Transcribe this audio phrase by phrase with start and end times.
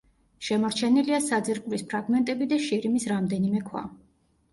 [0.45, 3.85] შემორჩენილია საძირკვლის ფრაგმენტები და შირიმის რამდენიმე ქვა.